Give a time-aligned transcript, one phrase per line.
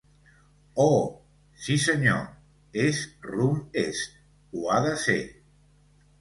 [0.85, 1.01] Oh!
[1.65, 2.23] Sí, senyor,
[2.85, 4.17] és rumb est,
[4.57, 5.21] ho ha de ser!